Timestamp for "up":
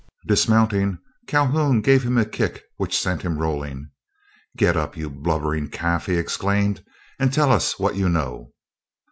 4.75-4.97